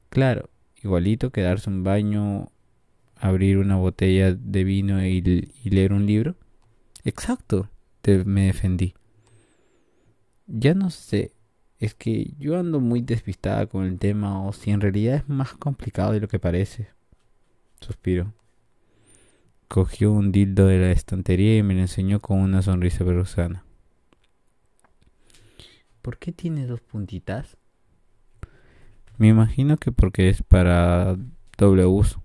Claro, 0.09 0.51
igualito 0.81 1.31
que 1.31 1.41
darse 1.41 1.69
un 1.69 1.83
baño, 1.83 2.53
abrir 3.17 3.59
una 3.59 3.75
botella 3.75 4.33
de 4.33 4.63
vino 4.63 5.05
y, 5.05 5.21
leer 5.65 5.93
un 5.93 6.07
libro. 6.07 6.37
Exacto, 7.03 7.69
me 8.25 8.47
defendí. 8.47 8.95
Ya 10.47 10.75
no 10.75 10.91
sé, 10.91 11.33
es 11.81 11.95
que 11.95 12.35
yo 12.39 12.57
ando 12.57 12.79
muy 12.79 13.01
despistada 13.01 13.67
con 13.67 13.85
el 13.85 13.99
tema 13.99 14.47
o 14.47 14.53
si 14.53 14.71
en 14.71 14.81
realidad 14.81 15.17
es 15.17 15.29
más 15.29 15.55
complicado 15.55 16.13
de 16.13 16.21
lo 16.21 16.29
que 16.29 16.39
parece. 16.39 16.87
Suspiro. 17.81 18.38
Cogió 19.69 20.13
un 20.13 20.33
dildo 20.33 20.67
de 20.67 20.79
la 20.79 20.91
estantería 20.91 21.59
y 21.59 21.63
me 21.63 21.75
lo 21.75 21.81
enseñó 21.81 22.21
con 22.21 22.39
una 22.39 22.63
sonrisa 22.63 23.05
perusana. 23.05 23.65
¿por 26.09 26.17
qué 26.17 26.33
tiene 26.33 26.67
dos 26.67 26.81
puntitas? 26.81 27.59
Me 29.19 29.29
imagino 29.29 29.77
que 29.77 29.93
porque 29.93 30.31
es 30.31 30.43
para 30.43 31.19
doble 31.59 31.85
uso. 31.85 32.23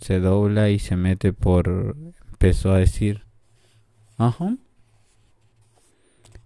Se 0.00 0.20
dobla 0.20 0.70
y 0.70 0.78
se 0.78 0.94
mete 0.94 1.32
por... 1.32 1.96
Empezó 2.30 2.72
a 2.72 2.78
decir. 2.78 3.24
Ajá. 4.18 4.56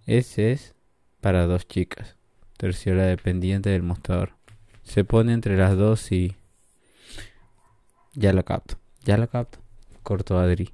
Ese 0.07 0.51
es 0.51 0.73
para 1.19 1.45
dos 1.45 1.67
chicas. 1.67 2.15
Terciola 2.57 3.03
dependiente 3.03 3.69
del 3.69 3.83
mostrador. 3.83 4.31
Se 4.81 5.03
pone 5.03 5.31
entre 5.31 5.57
las 5.57 5.77
dos 5.77 6.11
y... 6.11 6.35
Ya 8.15 8.33
lo 8.33 8.43
capto. 8.43 8.79
Ya 9.03 9.17
lo 9.17 9.27
capto. 9.27 9.59
Cortó 10.03 10.37
Adri. 10.37 10.73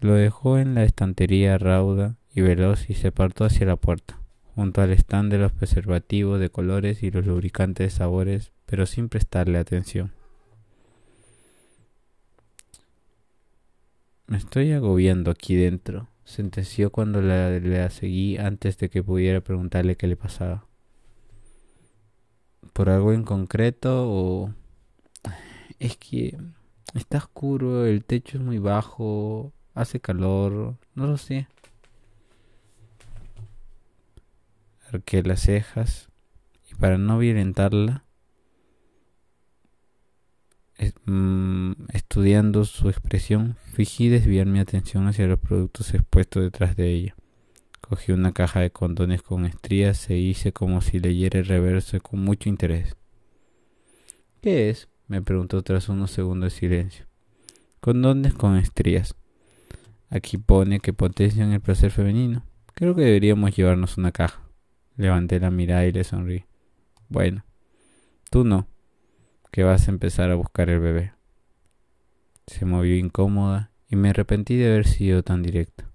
Lo 0.00 0.14
dejó 0.14 0.58
en 0.58 0.74
la 0.74 0.84
estantería 0.84 1.56
rauda 1.56 2.16
y 2.34 2.42
veloz 2.42 2.90
y 2.90 2.94
se 2.94 3.08
apartó 3.08 3.44
hacia 3.44 3.66
la 3.66 3.76
puerta, 3.76 4.20
junto 4.54 4.82
al 4.82 4.92
stand 4.92 5.32
de 5.32 5.38
los 5.38 5.52
preservativos 5.52 6.38
de 6.38 6.50
colores 6.50 7.02
y 7.02 7.10
los 7.10 7.24
lubricantes 7.26 7.86
de 7.86 7.96
sabores, 7.96 8.52
pero 8.66 8.84
sin 8.84 9.08
prestarle 9.08 9.58
atención. 9.58 10.12
Me 14.26 14.36
estoy 14.36 14.72
agobiando 14.72 15.30
aquí 15.30 15.54
dentro, 15.54 16.08
sentenció 16.24 16.90
cuando 16.90 17.22
la, 17.22 17.50
la 17.60 17.88
seguí 17.88 18.36
antes 18.36 18.76
de 18.78 18.90
que 18.90 19.02
pudiera 19.02 19.40
preguntarle 19.40 19.96
qué 19.96 20.06
le 20.06 20.16
pasaba. 20.16 20.66
¿Por 22.72 22.90
algo 22.90 23.12
en 23.12 23.22
concreto 23.22 24.06
o...? 24.06 24.52
Es 25.84 25.98
que 25.98 26.34
está 26.94 27.18
oscuro, 27.18 27.84
el 27.84 28.06
techo 28.06 28.38
es 28.38 28.42
muy 28.42 28.58
bajo, 28.58 29.52
hace 29.74 30.00
calor, 30.00 30.78
no 30.94 31.06
lo 31.06 31.18
sé. 31.18 31.46
Arqué 34.90 35.22
las 35.22 35.42
cejas 35.42 36.08
y 36.70 36.74
para 36.74 36.96
no 36.96 37.18
violentarla, 37.18 38.06
mm, 41.04 41.72
estudiando 41.92 42.64
su 42.64 42.88
expresión, 42.88 43.58
fingí 43.74 44.08
desviar 44.08 44.46
mi 44.46 44.60
atención 44.60 45.06
hacia 45.06 45.26
los 45.26 45.38
productos 45.38 45.92
expuestos 45.92 46.44
detrás 46.44 46.76
de 46.76 46.92
ella. 46.94 47.14
Cogí 47.82 48.10
una 48.12 48.32
caja 48.32 48.60
de 48.60 48.70
condones 48.70 49.20
con 49.20 49.44
estrías 49.44 50.08
e 50.08 50.16
hice 50.16 50.50
como 50.54 50.80
si 50.80 50.98
leyera 50.98 51.40
el 51.40 51.44
reverso 51.44 52.00
con 52.00 52.20
mucho 52.20 52.48
interés. 52.48 52.96
¿Qué 54.40 54.70
es? 54.70 54.88
Me 55.06 55.22
preguntó 55.22 55.62
tras 55.62 55.88
unos 55.88 56.10
segundos 56.10 56.52
de 56.52 56.58
silencio. 56.58 57.06
Condones 57.80 58.34
con 58.34 58.56
estrías. 58.56 59.14
Aquí 60.10 60.38
pone 60.38 60.80
que 60.80 60.92
potencian 60.92 61.52
el 61.52 61.60
placer 61.60 61.90
femenino. 61.90 62.44
Creo 62.74 62.94
que 62.94 63.02
deberíamos 63.02 63.54
llevarnos 63.54 63.98
una 63.98 64.12
caja. 64.12 64.40
Levanté 64.96 65.40
la 65.40 65.50
mirada 65.50 65.86
y 65.86 65.92
le 65.92 66.04
sonrí. 66.04 66.44
Bueno, 67.08 67.44
tú 68.30 68.44
no, 68.44 68.66
que 69.50 69.64
vas 69.64 69.86
a 69.86 69.90
empezar 69.90 70.30
a 70.30 70.36
buscar 70.36 70.70
el 70.70 70.80
bebé. 70.80 71.12
Se 72.46 72.64
movió 72.64 72.96
incómoda 72.96 73.70
y 73.88 73.96
me 73.96 74.10
arrepentí 74.10 74.56
de 74.56 74.66
haber 74.66 74.86
sido 74.86 75.22
tan 75.22 75.42
directa. 75.42 75.90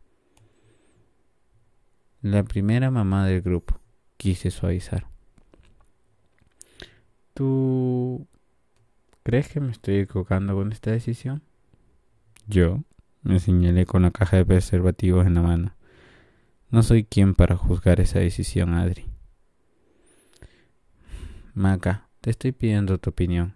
La 2.22 2.44
primera 2.44 2.92
mamá 2.92 3.26
del 3.26 3.42
grupo, 3.42 3.80
quise 4.18 4.52
suavizar. 4.52 5.08
¿Tú 7.34 7.79
crees 9.30 9.48
que 9.48 9.60
me 9.60 9.72
estoy 9.72 9.98
equivocando 9.98 10.56
con 10.56 10.72
esta 10.72 10.90
decisión? 10.90 11.44
Yo 12.48 12.84
me 13.22 13.40
señalé 13.40 13.86
con 13.86 14.02
la 14.02 14.10
caja 14.10 14.38
de 14.38 14.46
preservativos 14.46 15.28
en 15.28 15.36
la 15.36 15.44
mano. 15.44 15.76
No 16.72 16.82
soy 16.82 17.04
quien 17.04 17.36
para 17.36 17.56
juzgar 17.56 18.00
esa 18.00 18.18
decisión, 18.18 18.74
Adri. 18.74 19.06
Maca, 21.54 22.10
te 22.22 22.32
estoy 22.32 22.54
pidiendo 22.54 22.98
tu 22.98 23.12
opinión. 23.12 23.54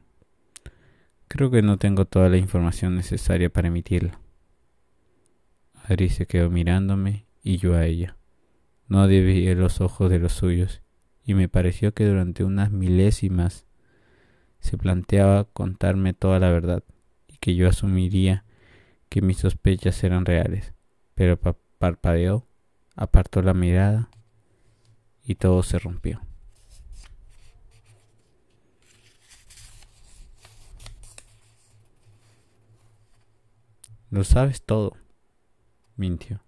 Creo 1.28 1.50
que 1.50 1.63
no 1.63 1.78
tengo 1.78 2.06
toda 2.06 2.30
la 2.30 2.38
información 2.38 2.95
necesaria 2.95 3.50
para 3.50 3.69
emitirla. 3.69 4.19
Adri 5.86 6.10
se 6.10 6.28
quedó 6.28 6.52
mirándome 6.52 7.26
y 7.41 7.58
yo 7.58 7.74
a 7.74 7.88
ella. 7.88 8.15
No 8.88 9.08
desvié 9.08 9.56
los 9.56 9.82
ojos 9.82 10.12
de 10.12 10.19
los 10.19 10.34
suyos 10.34 10.84
y 11.26 11.34
me 11.34 11.50
pareció 11.50 11.95
que 11.95 12.06
durante 12.06 12.43
unas 12.43 12.69
milésimas 12.69 13.65
se 14.63 14.78
planteaba 14.78 15.43
contarme 15.43 16.13
toda 16.13 16.39
la 16.39 16.49
verdad 16.49 16.84
y 17.28 17.38
que 17.38 17.54
yo 17.54 17.67
asumiría 17.67 18.45
que 19.10 19.21
mis 19.21 19.38
sospechas 19.38 20.02
eran 20.06 20.26
reales, 20.26 20.73
pero 21.15 21.38
parpadeó, 21.78 22.47
apartó 22.95 23.41
la 23.41 23.54
mirada 23.54 24.10
y 25.26 25.36
todo 25.36 25.63
se 25.63 25.80
rompió. 25.80 26.21
Lo 34.10 34.23
sabes 34.23 34.62
todo, 34.62 34.95
mintió. 35.97 36.41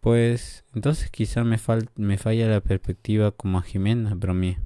Pues 0.00 0.64
entonces 0.74 1.08
quizá 1.08 1.44
me, 1.44 1.56
me 1.94 2.18
falla 2.18 2.48
la 2.48 2.60
perspectiva 2.60 3.30
como 3.30 3.58
a 3.58 3.62
Jimena, 3.62 4.14
bromeé. 4.14 4.58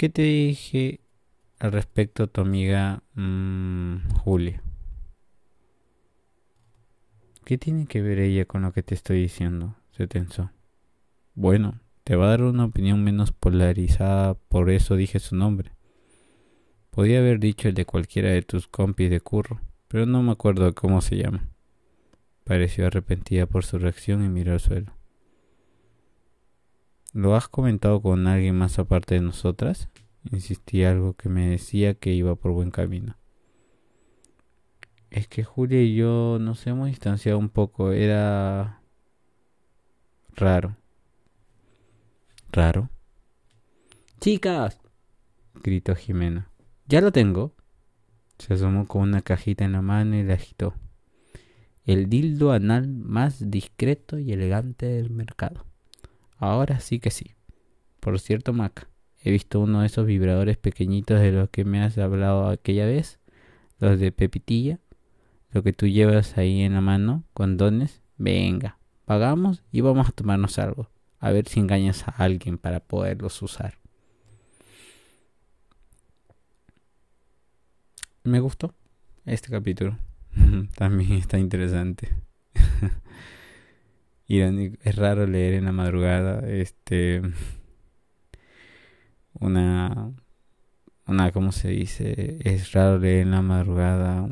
¿Qué 0.00 0.08
te 0.08 0.22
dije 0.22 1.00
al 1.58 1.72
respecto 1.72 2.26
tu 2.26 2.40
amiga 2.40 3.02
mmm, 3.12 3.96
Julia? 4.14 4.62
¿Qué 7.44 7.58
tiene 7.58 7.84
que 7.84 8.00
ver 8.00 8.18
ella 8.18 8.46
con 8.46 8.62
lo 8.62 8.72
que 8.72 8.82
te 8.82 8.94
estoy 8.94 9.20
diciendo? 9.20 9.76
se 9.90 10.06
tensó. 10.06 10.52
Bueno, 11.34 11.80
te 12.02 12.16
va 12.16 12.24
a 12.24 12.30
dar 12.30 12.44
una 12.44 12.64
opinión 12.64 13.04
menos 13.04 13.32
polarizada, 13.32 14.32
por 14.48 14.70
eso 14.70 14.96
dije 14.96 15.18
su 15.18 15.36
nombre. 15.36 15.72
Podía 16.90 17.18
haber 17.18 17.38
dicho 17.38 17.68
el 17.68 17.74
de 17.74 17.84
cualquiera 17.84 18.30
de 18.30 18.40
tus 18.40 18.68
compis 18.68 19.10
de 19.10 19.20
curro, 19.20 19.60
pero 19.86 20.06
no 20.06 20.22
me 20.22 20.32
acuerdo 20.32 20.74
cómo 20.74 21.02
se 21.02 21.18
llama. 21.18 21.50
Pareció 22.44 22.86
arrepentida 22.86 23.44
por 23.44 23.66
su 23.66 23.78
reacción 23.78 24.24
y 24.24 24.30
miró 24.30 24.54
al 24.54 24.60
suelo. 24.60 24.94
¿Lo 27.12 27.34
has 27.34 27.48
comentado 27.48 28.00
con 28.00 28.28
alguien 28.28 28.56
más 28.56 28.78
aparte 28.78 29.16
de 29.16 29.20
nosotras? 29.20 29.88
Insistí 30.30 30.84
algo 30.84 31.14
que 31.14 31.28
me 31.28 31.48
decía 31.48 31.94
que 31.94 32.12
iba 32.12 32.36
por 32.36 32.52
buen 32.52 32.70
camino. 32.70 33.16
Es 35.10 35.26
que 35.26 35.42
Julia 35.42 35.82
y 35.82 35.96
yo 35.96 36.38
nos 36.40 36.64
hemos 36.68 36.86
distanciado 36.86 37.36
un 37.38 37.48
poco. 37.48 37.90
Era 37.90 38.80
raro. 40.36 40.76
Raro. 42.52 42.90
Chicas, 44.20 44.78
gritó 45.64 45.96
Jimena. 45.96 46.48
Ya 46.86 47.00
lo 47.00 47.10
tengo. 47.10 47.54
Se 48.38 48.54
asomó 48.54 48.86
con 48.86 49.02
una 49.02 49.22
cajita 49.22 49.64
en 49.64 49.72
la 49.72 49.82
mano 49.82 50.16
y 50.16 50.22
la 50.22 50.34
agitó. 50.34 50.74
El 51.84 52.08
dildo 52.08 52.52
anal 52.52 52.86
más 52.86 53.50
discreto 53.50 54.18
y 54.18 54.32
elegante 54.32 54.86
del 54.86 55.10
mercado. 55.10 55.69
Ahora 56.40 56.80
sí 56.80 56.98
que 56.98 57.10
sí. 57.10 57.36
Por 58.00 58.18
cierto, 58.18 58.52
Mac, 58.52 58.88
he 59.22 59.30
visto 59.30 59.60
uno 59.60 59.82
de 59.82 59.86
esos 59.86 60.06
vibradores 60.06 60.56
pequeñitos 60.56 61.20
de 61.20 61.30
los 61.30 61.50
que 61.50 61.64
me 61.64 61.80
has 61.80 61.96
hablado 61.98 62.48
aquella 62.48 62.86
vez, 62.86 63.20
los 63.78 64.00
de 64.00 64.10
Pepitilla 64.10 64.80
lo 65.52 65.62
que 65.62 65.72
tú 65.72 65.86
llevas 65.86 66.38
ahí 66.38 66.62
en 66.62 66.74
la 66.74 66.80
mano, 66.80 67.24
condones, 67.32 68.02
venga, 68.16 68.78
pagamos 69.04 69.62
y 69.72 69.80
vamos 69.80 70.08
a 70.08 70.12
tomarnos 70.12 70.58
algo. 70.58 70.88
A 71.18 71.32
ver 71.32 71.48
si 71.48 71.60
engañas 71.60 72.06
a 72.06 72.12
alguien 72.12 72.56
para 72.56 72.80
poderlos 72.80 73.42
usar. 73.42 73.78
Me 78.22 78.40
gustó 78.40 78.74
este 79.26 79.50
capítulo. 79.50 79.98
También 80.76 81.12
está 81.12 81.38
interesante. 81.38 82.08
es 84.38 84.96
raro 84.96 85.26
leer 85.26 85.54
en 85.54 85.64
la 85.64 85.72
madrugada 85.72 86.48
este 86.48 87.22
una 89.34 90.12
una 91.06 91.32
cómo 91.32 91.50
se 91.52 91.68
dice 91.68 92.38
es 92.44 92.72
raro 92.72 92.98
leer 92.98 93.22
en 93.22 93.32
la 93.32 93.42
madrugada 93.42 94.28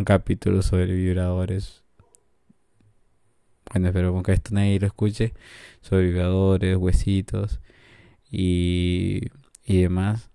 un 0.00 0.04
capítulo 0.04 0.62
sobre 0.62 0.86
vibradores. 0.86 1.82
Bueno, 3.70 3.88
espero 3.88 4.22
que 4.22 4.32
esto 4.32 4.54
nadie 4.54 4.80
lo 4.80 4.86
escuche. 4.86 5.34
Sobre 5.82 6.06
vibradores, 6.06 6.76
huesitos 6.76 7.60
y, 8.30 9.26
y 9.64 9.82
demás. 9.82 10.30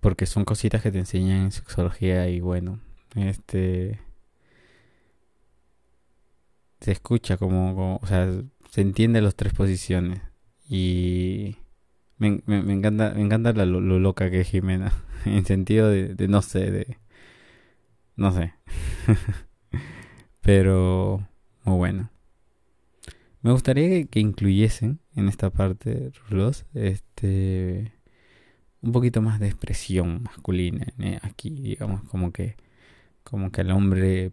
Porque 0.00 0.24
son 0.24 0.46
cositas 0.46 0.82
que 0.82 0.90
te 0.90 0.98
enseñan 0.98 1.42
en 1.42 1.52
sexología 1.52 2.28
y 2.30 2.40
bueno, 2.40 2.80
este 3.14 4.00
se 6.84 6.92
escucha 6.92 7.36
como, 7.36 7.96
o 7.96 8.06
sea, 8.06 8.30
se 8.70 8.80
entiende 8.80 9.22
las 9.22 9.34
tres 9.34 9.54
posiciones 9.54 10.20
y 10.68 11.56
me, 12.18 12.42
me, 12.46 12.72
encanta 12.72 13.12
me 13.14 13.22
encanta 13.22 13.52
lo, 13.52 13.80
loca 13.80 14.30
que 14.30 14.42
es 14.42 14.48
Jimena 14.48 14.92
en 15.24 15.44
sentido 15.44 15.88
de 15.88 16.28
no 16.28 16.42
sé 16.42 16.70
de 16.70 16.98
no 18.16 18.32
sé. 18.32 18.54
Pero 20.40 21.26
muy 21.64 21.76
bueno. 21.76 22.10
Me 23.42 23.52
gustaría 23.52 24.04
que, 24.06 24.20
incluyesen 24.20 25.00
en 25.14 25.28
esta 25.28 25.50
parte, 25.50 26.12
Rulos, 26.28 26.64
este 26.74 27.92
un 28.80 28.92
poquito 28.92 29.22
más 29.22 29.40
de 29.40 29.46
expresión 29.46 30.22
masculina 30.24 30.86
¿eh? 30.98 31.18
aquí, 31.22 31.50
digamos, 31.50 32.02
como 32.04 32.32
que 32.32 32.56
como 33.22 33.50
que 33.50 33.62
el 33.62 33.70
hombre 33.70 34.32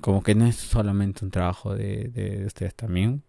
como 0.00 0.22
que 0.22 0.34
no 0.34 0.46
es 0.46 0.56
solamente 0.56 1.24
un 1.24 1.30
trabajo 1.30 1.74
de, 1.74 2.08
de, 2.08 2.44
ustedes 2.46 2.74
también. 2.74 3.22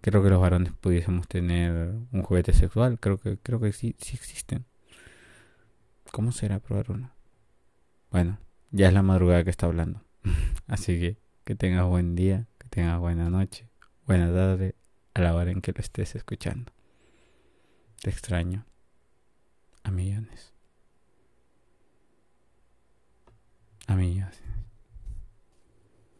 Creo 0.00 0.22
que 0.22 0.30
los 0.30 0.40
varones 0.40 0.72
pudiésemos 0.72 1.26
tener 1.28 1.92
un 2.12 2.22
juguete 2.22 2.52
sexual, 2.52 2.98
creo 3.00 3.18
que 3.18 3.38
creo 3.38 3.60
que 3.60 3.72
sí 3.72 3.96
sí 3.98 4.16
existen. 4.16 4.64
¿Cómo 6.12 6.32
será 6.32 6.60
probar 6.60 6.90
uno? 6.90 7.10
Bueno, 8.10 8.38
ya 8.70 8.88
es 8.88 8.94
la 8.94 9.02
madrugada 9.02 9.44
que 9.44 9.50
está 9.50 9.66
hablando. 9.66 10.02
Así 10.66 10.98
que 10.98 11.16
que 11.48 11.54
tengas 11.54 11.86
buen 11.86 12.14
día, 12.14 12.46
que 12.58 12.68
tengas 12.68 13.00
buena 13.00 13.30
noche, 13.30 13.70
buena 14.06 14.30
tarde, 14.32 14.74
a 15.14 15.20
la 15.22 15.34
hora 15.34 15.50
en 15.50 15.62
que 15.62 15.72
lo 15.72 15.80
estés 15.80 16.14
escuchando. 16.14 16.72
Te 18.02 18.10
extraño 18.10 18.66
a 19.82 19.90
millones. 19.90 20.52
A 23.86 23.94
millones. 23.94 24.47